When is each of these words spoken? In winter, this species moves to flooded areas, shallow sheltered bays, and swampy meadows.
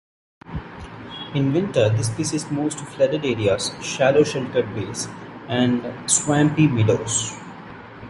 In 1.35 1.53
winter, 1.53 1.89
this 1.89 2.07
species 2.07 2.49
moves 2.49 2.73
to 2.73 2.83
flooded 2.85 3.23
areas, 3.23 3.69
shallow 3.83 4.23
sheltered 4.23 4.73
bays, 4.73 5.07
and 5.47 5.85
swampy 6.09 6.65
meadows. 6.67 7.37